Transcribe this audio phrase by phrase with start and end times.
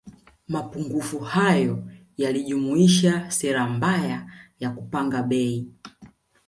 [0.47, 4.27] Mapungufu hayo yalijumuisha sera mbaya
[4.59, 5.67] ya kupanga bei